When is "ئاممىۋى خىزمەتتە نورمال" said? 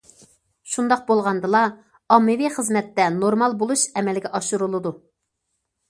2.17-3.59